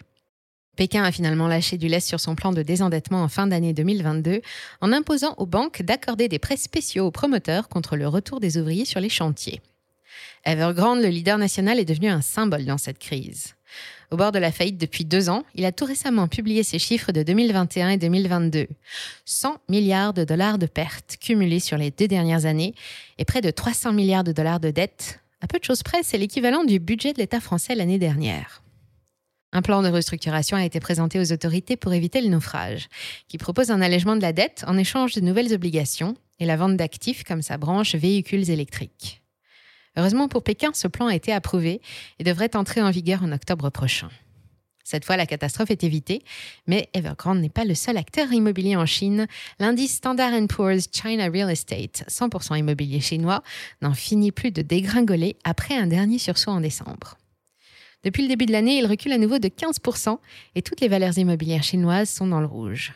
Pékin 0.75 1.03
a 1.03 1.11
finalement 1.11 1.47
lâché 1.47 1.77
du 1.77 1.87
lest 1.87 2.07
sur 2.07 2.19
son 2.19 2.35
plan 2.35 2.51
de 2.51 2.61
désendettement 2.61 3.23
en 3.23 3.27
fin 3.27 3.47
d'année 3.47 3.73
2022 3.73 4.41
en 4.79 4.93
imposant 4.93 5.33
aux 5.37 5.47
banques 5.47 5.81
d'accorder 5.81 6.27
des 6.27 6.37
prêts 6.37 6.55
spéciaux 6.55 7.07
aux 7.07 7.11
promoteurs 7.11 7.67
contre 7.67 7.97
le 7.97 8.07
retour 8.07 8.39
des 8.39 8.57
ouvriers 8.59 8.85
sur 8.85 8.99
les 8.99 9.09
chantiers. 9.09 9.59
Evergrande, 10.45 11.01
le 11.01 11.09
leader 11.09 11.37
national, 11.37 11.79
est 11.79 11.85
devenu 11.85 12.07
un 12.09 12.21
symbole 12.21 12.65
dans 12.65 12.77
cette 12.77 12.99
crise. 12.99 13.55
Au 14.11 14.17
bord 14.17 14.31
de 14.31 14.39
la 14.39 14.51
faillite 14.51 14.77
depuis 14.77 15.03
deux 15.03 15.29
ans, 15.29 15.43
il 15.55 15.65
a 15.65 15.71
tout 15.71 15.83
récemment 15.83 16.27
publié 16.27 16.63
ses 16.63 16.79
chiffres 16.79 17.11
de 17.11 17.23
2021 17.23 17.89
et 17.89 17.97
2022. 17.97 18.67
100 19.25 19.57
milliards 19.67 20.13
de 20.13 20.23
dollars 20.23 20.57
de 20.57 20.67
pertes 20.67 21.17
cumulées 21.19 21.59
sur 21.59 21.77
les 21.77 21.91
deux 21.91 22.07
dernières 22.07 22.45
années 22.45 22.73
et 23.17 23.25
près 23.25 23.41
de 23.41 23.49
300 23.49 23.91
milliards 23.91 24.23
de 24.23 24.31
dollars 24.31 24.61
de 24.61 24.71
dettes, 24.71 25.19
à 25.41 25.47
peu 25.47 25.59
de 25.59 25.63
choses 25.63 25.83
près, 25.83 26.03
c'est 26.03 26.17
l'équivalent 26.17 26.63
du 26.63 26.79
budget 26.79 27.13
de 27.13 27.19
l'État 27.19 27.39
français 27.39 27.75
l'année 27.75 27.99
dernière. 27.99 28.63
Un 29.53 29.61
plan 29.61 29.81
de 29.81 29.87
restructuration 29.87 30.57
a 30.57 30.65
été 30.65 30.79
présenté 30.79 31.19
aux 31.19 31.31
autorités 31.31 31.77
pour 31.77 31.93
éviter 31.93 32.21
le 32.21 32.29
naufrage, 32.29 32.89
qui 33.27 33.37
propose 33.37 33.71
un 33.71 33.81
allègement 33.81 34.15
de 34.15 34.21
la 34.21 34.33
dette 34.33 34.63
en 34.67 34.77
échange 34.77 35.13
de 35.13 35.21
nouvelles 35.21 35.53
obligations 35.53 36.15
et 36.39 36.45
la 36.45 36.57
vente 36.57 36.75
d'actifs 36.75 37.23
comme 37.23 37.41
sa 37.41 37.57
branche 37.57 37.95
véhicules 37.95 38.49
électriques. 38.49 39.21
Heureusement 39.95 40.27
pour 40.27 40.43
Pékin, 40.43 40.71
ce 40.73 40.87
plan 40.87 41.07
a 41.07 41.15
été 41.15 41.31
approuvé 41.31 41.81
et 42.19 42.23
devrait 42.23 42.55
entrer 42.55 42.81
en 42.81 42.91
vigueur 42.91 43.23
en 43.23 43.31
octobre 43.31 43.69
prochain. 43.69 44.09
Cette 44.89 45.03
fois, 45.03 45.17
la 45.17 45.25
catastrophe 45.25 45.69
est 45.69 45.83
évitée, 45.83 46.23
mais 46.65 46.87
Evergrande 46.93 47.41
n'est 47.41 47.49
pas 47.49 47.65
le 47.65 47.75
seul 47.75 47.97
acteur 47.97 48.31
immobilier 48.31 48.77
en 48.77 48.85
Chine. 48.85 49.27
L'indice 49.59 49.95
Standard 49.95 50.31
Poor's 50.47 50.87
China 50.93 51.25
Real 51.25 51.51
Estate, 51.51 52.05
100% 52.07 52.57
immobilier 52.57 53.01
chinois, 53.01 53.43
n'en 53.81 53.93
finit 53.93 54.31
plus 54.31 54.51
de 54.51 54.61
dégringoler 54.61 55.35
après 55.43 55.75
un 55.75 55.87
dernier 55.87 56.19
sursaut 56.19 56.51
en 56.51 56.61
décembre. 56.61 57.17
Depuis 58.05 58.21
le 58.23 58.29
début 58.29 58.45
de 58.45 58.53
l'année, 58.53 58.77
il 58.77 58.85
recule 58.85 59.11
à 59.11 59.17
nouveau 59.17 59.39
de 59.39 59.49
15% 59.49 60.19
et 60.55 60.61
toutes 60.61 60.79
les 60.79 60.87
valeurs 60.87 61.17
immobilières 61.17 61.63
chinoises 61.63 62.09
sont 62.09 62.27
dans 62.27 62.39
le 62.39 62.47
rouge. 62.47 62.93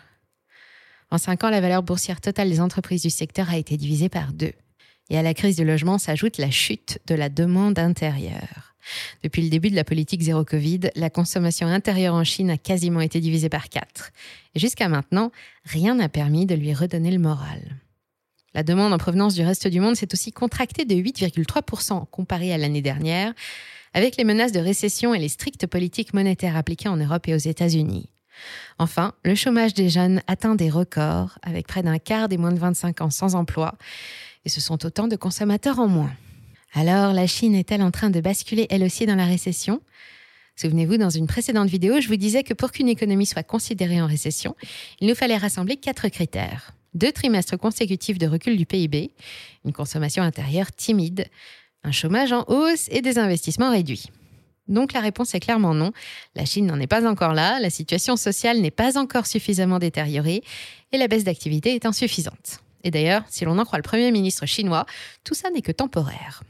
En 1.09 1.17
cinq 1.17 1.43
ans, 1.43 1.49
la 1.49 1.59
valeur 1.59 1.83
boursière 1.83 2.21
totale 2.21 2.49
des 2.49 2.61
entreprises 2.61 3.01
du 3.01 3.09
secteur 3.09 3.49
a 3.49 3.57
été 3.57 3.75
divisée 3.75 4.07
par 4.07 4.31
deux. 4.31 4.53
Et 5.09 5.17
à 5.17 5.23
la 5.23 5.33
crise 5.33 5.57
du 5.57 5.65
logement 5.65 5.97
s'ajoute 5.97 6.37
la 6.37 6.51
chute 6.51 6.99
de 7.07 7.15
la 7.15 7.27
demande 7.27 7.77
intérieure. 7.77 8.70
Depuis 9.23 9.41
le 9.41 9.49
début 9.49 9.69
de 9.69 9.75
la 9.75 9.83
politique 9.83 10.21
zéro 10.21 10.43
Covid, 10.43 10.91
la 10.95 11.09
consommation 11.09 11.67
intérieure 11.67 12.15
en 12.15 12.23
Chine 12.23 12.49
a 12.49 12.57
quasiment 12.57 13.01
été 13.01 13.19
divisée 13.19 13.49
par 13.49 13.69
quatre. 13.69 14.11
Et 14.55 14.59
jusqu'à 14.59 14.89
maintenant, 14.89 15.31
rien 15.65 15.95
n'a 15.95 16.09
permis 16.09 16.45
de 16.45 16.55
lui 16.55 16.73
redonner 16.73 17.11
le 17.11 17.19
moral. 17.19 17.77
La 18.53 18.63
demande 18.63 18.91
en 18.91 18.97
provenance 18.97 19.33
du 19.33 19.43
reste 19.43 19.67
du 19.67 19.79
monde 19.79 19.95
s'est 19.95 20.13
aussi 20.13 20.31
contractée 20.31 20.85
de 20.85 20.95
8,3% 20.95 22.05
comparée 22.09 22.53
à 22.53 22.57
l'année 22.57 22.81
dernière, 22.81 23.33
avec 23.93 24.17
les 24.17 24.23
menaces 24.23 24.51
de 24.51 24.59
récession 24.59 25.13
et 25.13 25.19
les 25.19 25.29
strictes 25.29 25.67
politiques 25.67 26.13
monétaires 26.13 26.57
appliquées 26.57 26.89
en 26.89 26.97
Europe 26.97 27.27
et 27.27 27.33
aux 27.33 27.37
États-Unis. 27.37 28.09
Enfin, 28.77 29.13
le 29.23 29.35
chômage 29.35 29.73
des 29.73 29.89
jeunes 29.89 30.21
atteint 30.27 30.55
des 30.55 30.69
records, 30.69 31.37
avec 31.41 31.67
près 31.67 31.83
d'un 31.83 31.99
quart 31.99 32.27
des 32.27 32.37
moins 32.37 32.51
de 32.51 32.59
25 32.59 33.01
ans 33.01 33.09
sans 33.09 33.35
emploi, 33.35 33.75
et 34.45 34.49
ce 34.49 34.61
sont 34.61 34.85
autant 34.85 35.07
de 35.07 35.15
consommateurs 35.15 35.79
en 35.79 35.87
moins. 35.87 36.11
Alors, 36.73 37.11
la 37.11 37.27
Chine 37.27 37.53
est-elle 37.55 37.81
en 37.81 37.91
train 37.91 38.09
de 38.09 38.21
basculer 38.21 38.65
elle 38.69 38.83
aussi 38.83 39.05
dans 39.05 39.15
la 39.15 39.25
récession? 39.25 39.81
Souvenez-vous, 40.55 40.97
dans 40.97 41.09
une 41.09 41.27
précédente 41.27 41.69
vidéo, 41.69 41.99
je 41.99 42.07
vous 42.07 42.15
disais 42.15 42.43
que 42.43 42.53
pour 42.53 42.71
qu'une 42.71 42.87
économie 42.87 43.25
soit 43.25 43.43
considérée 43.43 44.01
en 44.01 44.07
récession, 44.07 44.55
il 45.01 45.07
nous 45.07 45.15
fallait 45.15 45.37
rassembler 45.37 45.75
quatre 45.75 46.07
critères. 46.07 46.73
Deux 46.93 47.11
trimestres 47.11 47.57
consécutifs 47.57 48.17
de 48.17 48.27
recul 48.27 48.57
du 48.57 48.65
PIB, 48.65 49.11
une 49.65 49.73
consommation 49.73 50.23
intérieure 50.23 50.71
timide, 50.71 51.25
un 51.83 51.91
chômage 51.91 52.31
en 52.31 52.45
hausse 52.47 52.87
et 52.89 53.01
des 53.01 53.17
investissements 53.17 53.71
réduits. 53.71 54.05
Donc 54.67 54.93
la 54.93 55.01
réponse 55.01 55.35
est 55.35 55.39
clairement 55.39 55.73
non. 55.73 55.91
La 56.35 56.45
Chine 56.45 56.67
n'en 56.67 56.79
est 56.79 56.87
pas 56.87 57.09
encore 57.09 57.33
là, 57.33 57.59
la 57.59 57.69
situation 57.69 58.15
sociale 58.15 58.59
n'est 58.61 58.71
pas 58.71 58.97
encore 58.97 59.25
suffisamment 59.25 59.79
détériorée 59.79 60.43
et 60.91 60.97
la 60.97 61.07
baisse 61.07 61.25
d'activité 61.25 61.75
est 61.75 61.85
insuffisante. 61.85 62.61
Et 62.83 62.91
d'ailleurs, 62.91 63.23
si 63.29 63.43
l'on 63.43 63.57
en 63.57 63.65
croit 63.65 63.79
le 63.79 63.83
Premier 63.83 64.11
ministre 64.11 64.45
chinois, 64.45 64.85
tout 65.23 65.33
ça 65.33 65.49
n'est 65.49 65.61
que 65.61 65.71
temporaire. 65.71 66.43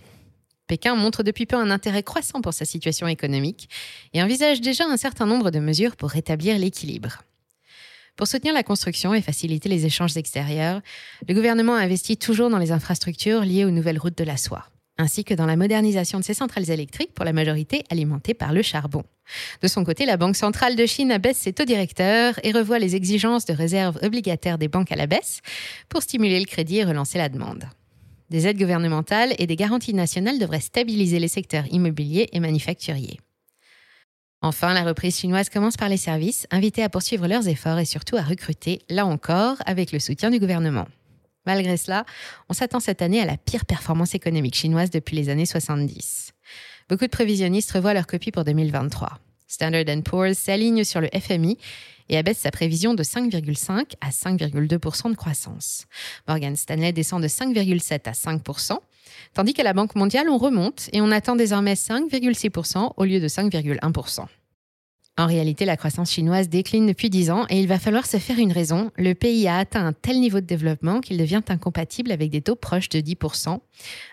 Pékin 0.71 0.95
montre 0.95 1.21
depuis 1.21 1.45
peu 1.45 1.57
un 1.57 1.69
intérêt 1.69 2.01
croissant 2.01 2.39
pour 2.39 2.53
sa 2.53 2.63
situation 2.63 3.05
économique 3.05 3.67
et 4.13 4.23
envisage 4.23 4.61
déjà 4.61 4.85
un 4.85 4.95
certain 4.95 5.25
nombre 5.25 5.51
de 5.51 5.59
mesures 5.59 5.97
pour 5.97 6.09
rétablir 6.09 6.57
l'équilibre. 6.57 7.23
Pour 8.15 8.25
soutenir 8.25 8.53
la 8.53 8.63
construction 8.63 9.13
et 9.13 9.21
faciliter 9.21 9.67
les 9.67 9.85
échanges 9.85 10.15
extérieurs, 10.15 10.79
le 11.27 11.33
gouvernement 11.33 11.75
investit 11.75 12.15
toujours 12.15 12.49
dans 12.49 12.57
les 12.57 12.71
infrastructures 12.71 13.41
liées 13.41 13.65
aux 13.65 13.69
nouvelles 13.69 13.99
routes 13.99 14.17
de 14.17 14.23
la 14.23 14.37
soie 14.37 14.63
ainsi 14.97 15.23
que 15.23 15.33
dans 15.33 15.47
la 15.47 15.55
modernisation 15.55 16.19
de 16.19 16.23
ses 16.23 16.35
centrales 16.35 16.69
électriques 16.69 17.13
pour 17.15 17.25
la 17.25 17.33
majorité 17.33 17.83
alimentées 17.89 18.35
par 18.35 18.53
le 18.53 18.61
charbon. 18.61 19.03
De 19.63 19.67
son 19.67 19.83
côté, 19.83 20.05
la 20.05 20.15
Banque 20.15 20.35
centrale 20.35 20.75
de 20.75 20.85
Chine 20.85 21.11
abaisse 21.11 21.37
ses 21.37 21.53
taux 21.53 21.65
directeurs 21.65 22.39
et 22.43 22.51
revoit 22.51 22.77
les 22.77 22.95
exigences 22.95 23.45
de 23.45 23.53
réserve 23.53 23.97
obligataires 24.03 24.59
des 24.59 24.67
banques 24.67 24.91
à 24.91 24.95
la 24.95 25.07
baisse 25.07 25.41
pour 25.89 26.03
stimuler 26.03 26.39
le 26.39 26.45
crédit 26.45 26.77
et 26.77 26.83
relancer 26.83 27.17
la 27.17 27.29
demande. 27.29 27.65
Des 28.31 28.47
aides 28.47 28.57
gouvernementales 28.57 29.33
et 29.39 29.45
des 29.45 29.57
garanties 29.57 29.93
nationales 29.93 30.39
devraient 30.39 30.61
stabiliser 30.61 31.19
les 31.19 31.27
secteurs 31.27 31.65
immobiliers 31.69 32.29
et 32.31 32.39
manufacturiers. 32.39 33.19
Enfin, 34.41 34.73
la 34.73 34.83
reprise 34.83 35.17
chinoise 35.17 35.50
commence 35.50 35.75
par 35.75 35.89
les 35.89 35.97
services, 35.97 36.47
invités 36.50 36.81
à 36.81 36.88
poursuivre 36.88 37.27
leurs 37.27 37.50
efforts 37.50 37.79
et 37.79 37.83
surtout 37.83 38.15
à 38.15 38.21
recruter, 38.21 38.79
là 38.88 39.05
encore, 39.05 39.57
avec 39.65 39.91
le 39.91 40.00
soutien 40.00 40.29
du 40.29 40.39
gouvernement. 40.39 40.88
Malgré 41.45 41.75
cela, 41.75 42.05
on 42.47 42.53
s'attend 42.53 42.79
cette 42.79 43.01
année 43.01 43.19
à 43.19 43.25
la 43.25 43.35
pire 43.35 43.65
performance 43.65 44.15
économique 44.15 44.55
chinoise 44.55 44.91
depuis 44.91 45.17
les 45.17 45.27
années 45.27 45.45
70. 45.45 46.31
Beaucoup 46.88 47.07
de 47.07 47.11
prévisionnistes 47.11 47.73
revoient 47.73 47.93
leur 47.93 48.07
copie 48.07 48.31
pour 48.31 48.45
2023. 48.45 49.19
Standard 49.45 49.83
Poor's 50.05 50.38
s'aligne 50.38 50.85
sur 50.85 51.01
le 51.01 51.09
FMI 51.13 51.57
et 52.12 52.18
abaisse 52.18 52.38
sa 52.38 52.51
prévision 52.51 52.94
de 52.94 53.01
5,5 53.01 53.94
à 54.01 54.10
5,2% 54.12 55.10
de 55.10 55.15
croissance. 55.15 55.86
Morgan 56.27 56.56
Stanley 56.56 56.94
descend 56.94 57.24
de 57.24 57.27
5,7 57.27 58.08
à 58.08 58.12
5% 58.12 58.77
tandis 59.34 59.53
qu'à 59.53 59.63
la 59.63 59.74
Banque 59.74 59.96
mondiale, 59.96 60.30
on 60.30 60.38
remonte 60.38 60.89
et 60.94 61.01
on 61.01 61.10
attend 61.10 61.36
désormais 61.36 61.74
5,6% 61.74 62.94
au 62.98 63.06
lieu 63.06 63.20
de 63.20 63.27
5,1% 63.27 64.25
en 65.18 65.27
réalité, 65.27 65.65
la 65.65 65.77
croissance 65.77 66.12
chinoise 66.12 66.50
décline 66.50 66.88
depuis 66.88 67.10
10 67.10 67.32
ans 67.32 67.46
et 67.50 67.60
il 67.60 67.68
va 67.68 67.80
falloir 67.80 68.06
se 68.06 68.18
faire 68.18 68.39
une 68.39 68.51
raison. 68.51 68.91
Le 68.98 69.13
pays 69.13 69.48
a 69.48 69.58
atteint 69.58 69.86
un 69.86 69.94
tel 69.94 70.20
niveau 70.20 70.39
de 70.39 70.46
développement 70.46 71.01
qu'il 71.01 71.18
devient 71.18 71.41
incompatible 71.48 72.12
avec 72.12 72.32
des 72.32 72.41
taux 72.41 72.56
proches 72.56 72.89
de 72.89 73.00
10%. 73.00 73.60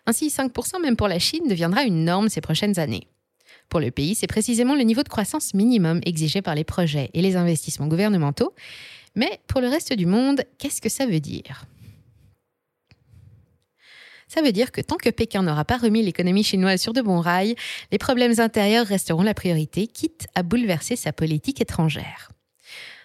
Ainsi, 0.07 0.29
5% 0.29 0.83
même 0.83 0.97
pour 0.97 1.09
la 1.09 1.19
Chine 1.19 1.49
deviendra 1.49 1.85
une 1.85 2.05
norme 2.05 2.29
ces 2.29 2.41
prochaines 2.41 2.79
années. 2.79 3.07
Pour 3.69 3.81
le 3.81 3.91
pays, 3.91 4.15
c'est 4.15 4.27
précisément 4.27 4.75
le 4.75 4.83
niveau 4.83 5.03
de 5.03 5.09
croissance 5.09 5.53
minimum 5.53 6.01
exigé 6.05 6.41
par 6.41 6.55
les 6.55 6.65
projets 6.65 7.11
et 7.13 7.21
les 7.21 7.37
investissements 7.37 7.87
gouvernementaux. 7.87 8.55
Mais 9.15 9.41
pour 9.47 9.61
le 9.61 9.69
reste 9.69 9.93
du 9.93 10.07
monde, 10.07 10.43
qu'est-ce 10.59 10.81
que 10.81 10.89
ça 10.89 11.07
veut 11.07 11.21
dire? 11.21 11.65
Ça 14.29 14.43
veut 14.43 14.53
dire 14.53 14.73
que 14.73 14.81
tant 14.81 14.97
que 14.97 15.09
Pékin 15.09 15.43
n'aura 15.43 15.65
pas 15.65 15.79
remis 15.79 16.03
l'économie 16.03 16.45
chinoise 16.45 16.81
sur 16.81 16.93
de 16.93 17.01
bons 17.01 17.21
rails, 17.21 17.57
les 17.91 17.99
problèmes 17.99 18.39
intérieurs 18.39 18.87
resteront 18.87 19.23
la 19.23 19.35
priorité, 19.35 19.87
quitte 19.87 20.27
à 20.35 20.43
bouleverser 20.43 20.97
sa 20.97 21.13
politique 21.13 21.61
étrangère. 21.61 22.31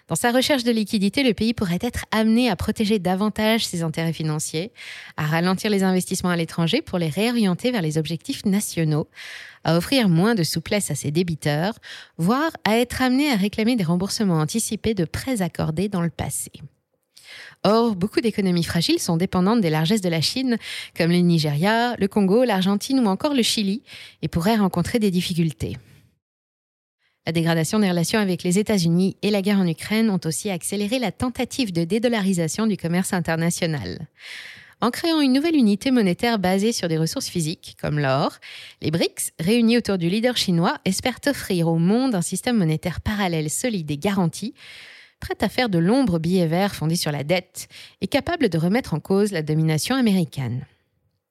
Dans 0.06 0.16
sa 0.16 0.32
recherche 0.32 0.64
de 0.64 0.70
liquidité, 0.70 1.22
le 1.22 1.32
pays 1.32 1.54
pourrait 1.54 1.78
être 1.80 2.04
amené 2.10 2.50
à 2.50 2.56
protéger 2.56 2.98
davantage 2.98 3.64
ses 3.64 3.82
intérêts 3.82 4.12
financiers, 4.12 4.70
à 5.16 5.24
ralentir 5.24 5.70
les 5.70 5.82
investissements 5.82 6.28
à 6.28 6.36
l'étranger 6.36 6.82
pour 6.82 6.98
les 6.98 7.08
réorienter 7.08 7.70
vers 7.70 7.80
les 7.80 7.96
objectifs 7.96 8.44
nationaux, 8.44 9.08
à 9.64 9.78
offrir 9.78 10.10
moins 10.10 10.34
de 10.34 10.42
souplesse 10.42 10.90
à 10.90 10.94
ses 10.94 11.10
débiteurs, 11.10 11.78
voire 12.18 12.50
à 12.64 12.76
être 12.76 13.00
amené 13.00 13.30
à 13.30 13.36
réclamer 13.36 13.76
des 13.76 13.84
remboursements 13.84 14.40
anticipés 14.40 14.92
de 14.92 15.06
prêts 15.06 15.40
accordés 15.40 15.88
dans 15.88 16.02
le 16.02 16.10
passé. 16.10 16.52
Or, 17.62 17.96
beaucoup 17.96 18.20
d'économies 18.20 18.62
fragiles 18.62 19.00
sont 19.00 19.16
dépendantes 19.16 19.62
des 19.62 19.70
largesses 19.70 20.02
de 20.02 20.10
la 20.10 20.20
Chine, 20.20 20.58
comme 20.94 21.10
le 21.12 21.18
Nigeria, 21.18 21.96
le 21.96 22.08
Congo, 22.08 22.44
l'Argentine 22.44 23.00
ou 23.00 23.06
encore 23.06 23.32
le 23.32 23.42
Chili, 23.42 23.82
et 24.20 24.28
pourraient 24.28 24.56
rencontrer 24.56 24.98
des 24.98 25.10
difficultés. 25.10 25.78
La 27.26 27.32
dégradation 27.32 27.78
des 27.78 27.88
relations 27.88 28.18
avec 28.18 28.42
les 28.42 28.58
États-Unis 28.58 29.16
et 29.22 29.30
la 29.30 29.40
guerre 29.40 29.58
en 29.58 29.66
Ukraine 29.66 30.10
ont 30.10 30.20
aussi 30.26 30.50
accéléré 30.50 30.98
la 30.98 31.10
tentative 31.10 31.72
de 31.72 31.84
dédollarisation 31.84 32.66
du 32.66 32.76
commerce 32.76 33.14
international. 33.14 34.06
En 34.82 34.90
créant 34.90 35.22
une 35.22 35.32
nouvelle 35.32 35.56
unité 35.56 35.90
monétaire 35.90 36.38
basée 36.38 36.72
sur 36.72 36.88
des 36.88 36.98
ressources 36.98 37.28
physiques, 37.28 37.78
comme 37.80 37.98
l'or, 37.98 38.36
les 38.82 38.90
BRICS, 38.90 39.32
réunis 39.40 39.78
autour 39.78 39.96
du 39.96 40.10
leader 40.10 40.36
chinois, 40.36 40.76
espèrent 40.84 41.20
offrir 41.26 41.68
au 41.68 41.78
monde 41.78 42.14
un 42.14 42.20
système 42.20 42.58
monétaire 42.58 43.00
parallèle 43.00 43.48
solide 43.48 43.90
et 43.90 43.96
garanti, 43.96 44.52
prête 45.18 45.42
à 45.42 45.48
faire 45.48 45.70
de 45.70 45.78
l'ombre 45.78 46.18
billets 46.18 46.46
verts 46.46 46.74
fondés 46.74 46.96
sur 46.96 47.10
la 47.10 47.24
dette 47.24 47.68
et 48.02 48.06
capable 48.06 48.50
de 48.50 48.58
remettre 48.58 48.92
en 48.92 49.00
cause 49.00 49.32
la 49.32 49.40
domination 49.40 49.96
américaine. 49.96 50.66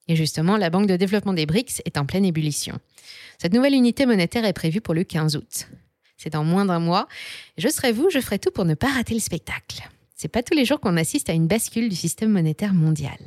Et 0.07 0.15
justement, 0.15 0.57
la 0.57 0.71
Banque 0.71 0.88
de 0.88 0.95
développement 0.95 1.33
des 1.33 1.45
BRICS 1.45 1.83
est 1.85 1.97
en 1.97 2.07
pleine 2.07 2.25
ébullition. 2.25 2.79
Cette 3.38 3.53
nouvelle 3.53 3.75
unité 3.75 4.07
monétaire 4.07 4.45
est 4.45 4.53
prévue 4.53 4.81
pour 4.81 4.95
le 4.95 5.03
15 5.03 5.35
août. 5.35 5.67
C'est 6.23 6.29
dans 6.29 6.45
moins 6.45 6.63
d'un 6.63 6.79
mois. 6.79 7.09
Je 7.57 7.67
serai 7.67 7.91
vous, 7.91 8.09
je 8.09 8.21
ferai 8.21 8.39
tout 8.39 8.51
pour 8.51 8.63
ne 8.63 8.75
pas 8.75 8.87
rater 8.87 9.13
le 9.13 9.19
spectacle. 9.19 9.89
C'est 10.15 10.29
pas 10.29 10.41
tous 10.41 10.55
les 10.55 10.63
jours 10.63 10.79
qu'on 10.79 10.95
assiste 10.95 11.29
à 11.29 11.33
une 11.33 11.47
bascule 11.47 11.89
du 11.89 11.97
système 11.97 12.31
monétaire 12.31 12.73
mondial. 12.73 13.17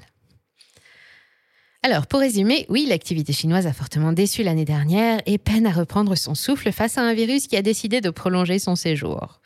Alors, 1.83 2.07
pour 2.07 2.21
résumer, 2.21 2.65
oui, 2.71 2.87
l'activité 2.89 3.35
chinoise 3.35 3.67
a 3.67 3.75
fortement 3.75 4.15
déçu 4.15 4.43
l'année 4.43 4.65
dernière 4.65 5.21
et 5.27 5.37
peine 5.37 5.67
à 5.67 5.73
reprendre 5.73 6.15
son 6.15 6.35
souffle 6.35 6.73
face 6.73 6.97
à 6.97 7.03
un 7.03 7.13
virus 7.13 7.49
qui 7.49 7.57
a 7.59 7.61
décidé 7.61 8.01
de 8.01 8.09
prolonger 8.09 8.59
son 8.59 8.77
séjour. 8.77 9.43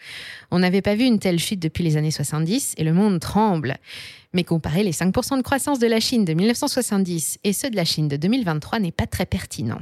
On 0.52 0.60
n'avait 0.60 0.80
pas 0.80 0.94
vu 0.94 1.04
une 1.04 1.18
telle 1.18 1.40
chute 1.40 1.60
depuis 1.60 1.82
les 1.82 1.96
années 1.96 2.12
70 2.12 2.74
et 2.76 2.84
le 2.84 2.92
monde 2.92 3.18
tremble. 3.18 3.78
Mais 4.32 4.44
comparer 4.44 4.84
les 4.84 4.92
5% 4.92 5.38
de 5.38 5.42
croissance 5.42 5.80
de 5.80 5.88
la 5.88 5.98
Chine 5.98 6.24
de 6.24 6.34
1970 6.34 7.40
et 7.42 7.52
ceux 7.52 7.68
de 7.68 7.76
la 7.76 7.84
Chine 7.84 8.06
de 8.06 8.16
2023 8.16 8.78
n'est 8.78 8.92
pas 8.92 9.08
très 9.08 9.26
pertinent. 9.26 9.80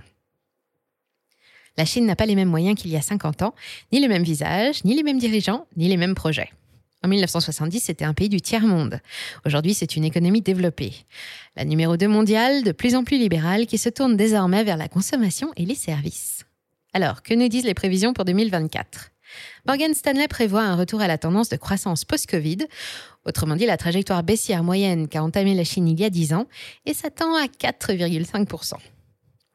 La 1.78 1.84
Chine 1.84 2.06
n'a 2.06 2.16
pas 2.16 2.26
les 2.26 2.34
mêmes 2.34 2.48
moyens 2.48 2.76
qu'il 2.76 2.90
y 2.90 2.96
a 2.96 3.00
50 3.00 3.42
ans, 3.42 3.54
ni 3.92 4.00
le 4.00 4.08
même 4.08 4.24
visage, 4.24 4.82
ni 4.84 4.96
les 4.96 5.04
mêmes 5.04 5.20
dirigeants, 5.20 5.68
ni 5.76 5.88
les 5.88 5.96
mêmes 5.96 6.16
projets. 6.16 6.50
En 7.04 7.08
1970, 7.08 7.78
c'était 7.78 8.04
un 8.04 8.14
pays 8.14 8.28
du 8.28 8.40
tiers-monde. 8.40 9.00
Aujourd'hui, 9.46 9.74
c'est 9.74 9.94
une 9.94 10.02
économie 10.02 10.42
développée. 10.42 10.92
La 11.54 11.64
numéro 11.64 11.96
2 11.96 12.08
mondiale, 12.08 12.64
de 12.64 12.72
plus 12.72 12.96
en 12.96 13.04
plus 13.04 13.16
libérale, 13.16 13.66
qui 13.66 13.78
se 13.78 13.88
tourne 13.88 14.16
désormais 14.16 14.64
vers 14.64 14.76
la 14.76 14.88
consommation 14.88 15.52
et 15.56 15.64
les 15.64 15.76
services. 15.76 16.44
Alors, 16.94 17.22
que 17.22 17.34
nous 17.34 17.46
disent 17.46 17.64
les 17.64 17.74
prévisions 17.74 18.12
pour 18.12 18.24
2024 18.24 19.12
Morgan 19.66 19.94
Stanley 19.94 20.26
prévoit 20.26 20.62
un 20.62 20.74
retour 20.74 21.00
à 21.00 21.06
la 21.06 21.18
tendance 21.18 21.48
de 21.48 21.56
croissance 21.56 22.04
post-Covid, 22.04 22.66
autrement 23.24 23.54
dit 23.54 23.66
la 23.66 23.76
trajectoire 23.76 24.24
baissière 24.24 24.64
moyenne 24.64 25.06
qu'a 25.06 25.22
entamée 25.22 25.54
la 25.54 25.64
Chine 25.64 25.86
il 25.86 26.00
y 26.00 26.04
a 26.04 26.10
10 26.10 26.32
ans, 26.32 26.46
et 26.86 26.94
s'attend 26.94 27.36
à 27.36 27.44
4,5%. 27.44 28.74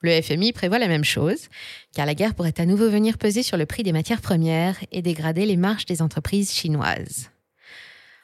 Le 0.04 0.22
FMI 0.22 0.52
prévoit 0.52 0.80
la 0.80 0.90
même 0.90 1.06
chose, 1.06 1.48
car 1.96 2.06
la 2.06 2.14
guerre 2.14 2.36
pourrait 2.36 2.60
à 2.60 2.66
nouveau 2.66 2.90
venir 2.90 3.18
peser 3.18 3.42
sur 3.42 3.56
le 3.56 3.66
prix 3.66 3.84
des 3.84 3.94
matières 3.94 4.22
premières 4.22 4.78
et 4.92 5.02
dégrader 5.02 5.46
les 5.46 5.56
marges 5.56 5.86
des 5.86 6.02
entreprises 6.02 6.52
chinoises. 6.52 7.30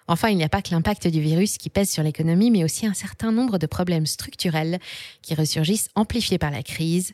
Enfin, 0.10 0.30
il 0.30 0.38
n'y 0.38 0.44
a 0.44 0.50
pas 0.50 0.62
que 0.62 0.72
l'impact 0.72 1.08
du 1.08 1.22
virus 1.22 1.58
qui 1.58 1.70
pèse 1.70 1.90
sur 1.90 2.04
l'économie, 2.04 2.52
mais 2.52 2.66
aussi 2.66 2.86
un 2.86 2.94
certain 2.94 3.32
nombre 3.32 3.58
de 3.60 3.66
problèmes 3.66 4.08
structurels 4.08 4.80
qui 5.22 5.36
ressurgissent 5.36 5.88
amplifiés 5.96 6.38
par 6.38 6.52
la 6.52 6.64
crise. 6.64 7.14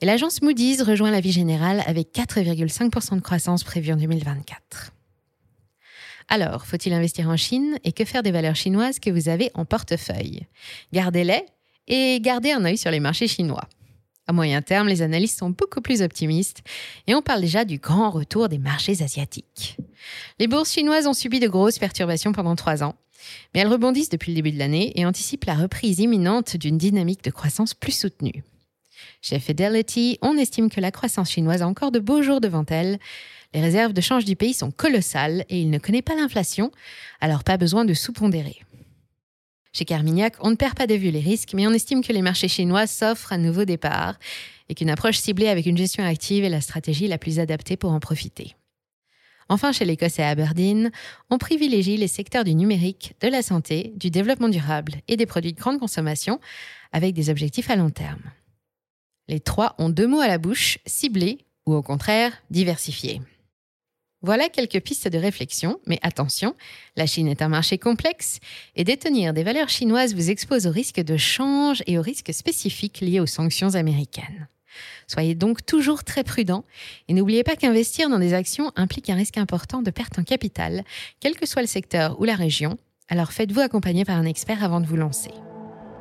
Et 0.00 0.06
l'agence 0.06 0.42
Moody's 0.42 0.82
rejoint 0.82 1.10
la 1.10 1.20
vie 1.20 1.32
générale 1.32 1.82
avec 1.86 2.12
4,5% 2.14 3.16
de 3.16 3.20
croissance 3.20 3.64
prévue 3.64 3.94
en 3.94 3.96
2024. 3.96 4.92
Alors, 6.28 6.66
faut-il 6.66 6.92
investir 6.92 7.28
en 7.28 7.36
Chine 7.36 7.78
et 7.82 7.92
que 7.92 8.04
faire 8.04 8.22
des 8.22 8.30
valeurs 8.30 8.56
chinoises 8.56 9.00
que 9.00 9.10
vous 9.10 9.28
avez 9.28 9.50
en 9.54 9.64
portefeuille? 9.64 10.46
Gardez-les 10.92 11.44
et 11.88 12.20
gardez 12.20 12.52
un 12.52 12.64
œil 12.64 12.78
sur 12.78 12.90
les 12.90 13.00
marchés 13.00 13.26
chinois. 13.26 13.68
À 14.26 14.32
moyen 14.32 14.62
terme, 14.62 14.88
les 14.88 15.02
analystes 15.02 15.38
sont 15.38 15.50
beaucoup 15.50 15.82
plus 15.82 16.00
optimistes 16.00 16.62
et 17.06 17.14
on 17.14 17.20
parle 17.20 17.42
déjà 17.42 17.64
du 17.66 17.78
grand 17.78 18.10
retour 18.10 18.48
des 18.48 18.58
marchés 18.58 19.02
asiatiques. 19.02 19.76
Les 20.38 20.46
bourses 20.46 20.72
chinoises 20.72 21.06
ont 21.06 21.12
subi 21.12 21.40
de 21.40 21.48
grosses 21.48 21.78
perturbations 21.78 22.32
pendant 22.32 22.56
trois 22.56 22.82
ans, 22.82 22.94
mais 23.52 23.60
elles 23.60 23.68
rebondissent 23.68 24.08
depuis 24.08 24.32
le 24.32 24.36
début 24.36 24.52
de 24.52 24.58
l'année 24.58 24.98
et 24.98 25.04
anticipent 25.04 25.44
la 25.44 25.54
reprise 25.54 25.98
imminente 25.98 26.56
d'une 26.56 26.78
dynamique 26.78 27.22
de 27.22 27.30
croissance 27.30 27.74
plus 27.74 27.92
soutenue. 27.92 28.42
Chez 29.20 29.38
Fidelity, 29.38 30.18
on 30.22 30.38
estime 30.38 30.70
que 30.70 30.80
la 30.80 30.90
croissance 30.90 31.30
chinoise 31.30 31.60
a 31.60 31.68
encore 31.68 31.92
de 31.92 31.98
beaux 31.98 32.22
jours 32.22 32.40
devant 32.40 32.64
elle. 32.68 32.98
Les 33.52 33.60
réserves 33.60 33.92
de 33.92 34.00
change 34.00 34.24
du 34.24 34.36
pays 34.36 34.54
sont 34.54 34.70
colossales 34.70 35.44
et 35.50 35.60
il 35.60 35.70
ne 35.70 35.78
connaît 35.78 36.02
pas 36.02 36.14
l'inflation, 36.14 36.72
alors 37.20 37.44
pas 37.44 37.58
besoin 37.58 37.84
de 37.84 37.94
sous-pondérer. 37.94 38.63
Chez 39.76 39.84
Carmignac, 39.84 40.36
on 40.38 40.50
ne 40.50 40.54
perd 40.54 40.74
pas 40.74 40.86
de 40.86 40.94
vue 40.94 41.10
les 41.10 41.20
risques, 41.20 41.52
mais 41.52 41.66
on 41.66 41.72
estime 41.72 42.04
que 42.04 42.12
les 42.12 42.22
marchés 42.22 42.46
chinois 42.46 42.86
s'offrent 42.86 43.32
un 43.32 43.38
nouveau 43.38 43.64
départ 43.64 44.14
et 44.68 44.74
qu'une 44.76 44.88
approche 44.88 45.18
ciblée 45.18 45.48
avec 45.48 45.66
une 45.66 45.76
gestion 45.76 46.04
active 46.04 46.44
est 46.44 46.48
la 46.48 46.60
stratégie 46.60 47.08
la 47.08 47.18
plus 47.18 47.40
adaptée 47.40 47.76
pour 47.76 47.90
en 47.90 47.98
profiter. 47.98 48.54
Enfin, 49.48 49.72
chez 49.72 49.84
l'Écosse 49.84 50.20
et 50.20 50.22
Aberdeen, 50.22 50.92
on 51.28 51.38
privilégie 51.38 51.96
les 51.96 52.06
secteurs 52.06 52.44
du 52.44 52.54
numérique, 52.54 53.14
de 53.20 53.26
la 53.28 53.42
santé, 53.42 53.92
du 53.96 54.10
développement 54.10 54.48
durable 54.48 54.94
et 55.08 55.16
des 55.16 55.26
produits 55.26 55.52
de 55.52 55.60
grande 55.60 55.80
consommation 55.80 56.40
avec 56.92 57.12
des 57.12 57.28
objectifs 57.28 57.68
à 57.68 57.76
long 57.76 57.90
terme. 57.90 58.22
Les 59.26 59.40
trois 59.40 59.74
ont 59.78 59.88
deux 59.88 60.06
mots 60.06 60.20
à 60.20 60.28
la 60.28 60.38
bouche, 60.38 60.78
ciblés 60.86 61.38
ou 61.66 61.74
au 61.74 61.82
contraire 61.82 62.32
diversifiés. 62.48 63.20
Voilà 64.24 64.48
quelques 64.48 64.80
pistes 64.80 65.06
de 65.06 65.18
réflexion, 65.18 65.78
mais 65.84 65.98
attention, 66.00 66.54
la 66.96 67.04
Chine 67.04 67.28
est 67.28 67.42
un 67.42 67.48
marché 67.48 67.76
complexe 67.76 68.38
et 68.74 68.82
détenir 68.82 69.34
des 69.34 69.42
valeurs 69.42 69.68
chinoises 69.68 70.14
vous 70.14 70.30
expose 70.30 70.66
aux 70.66 70.70
risques 70.70 71.02
de 71.02 71.18
change 71.18 71.82
et 71.86 71.98
aux 71.98 72.02
risques 72.02 72.32
spécifiques 72.32 73.02
liés 73.02 73.20
aux 73.20 73.26
sanctions 73.26 73.74
américaines. 73.74 74.48
Soyez 75.08 75.34
donc 75.34 75.66
toujours 75.66 76.04
très 76.04 76.24
prudent 76.24 76.64
et 77.08 77.12
n'oubliez 77.12 77.44
pas 77.44 77.54
qu'investir 77.54 78.08
dans 78.08 78.18
des 78.18 78.32
actions 78.32 78.72
implique 78.76 79.10
un 79.10 79.16
risque 79.16 79.36
important 79.36 79.82
de 79.82 79.90
perte 79.90 80.18
en 80.18 80.24
capital, 80.24 80.84
quel 81.20 81.34
que 81.36 81.44
soit 81.44 81.60
le 81.60 81.68
secteur 81.68 82.18
ou 82.18 82.24
la 82.24 82.34
région, 82.34 82.78
alors 83.10 83.30
faites-vous 83.30 83.60
accompagner 83.60 84.06
par 84.06 84.16
un 84.16 84.24
expert 84.24 84.64
avant 84.64 84.80
de 84.80 84.86
vous 84.86 84.96
lancer. 84.96 85.32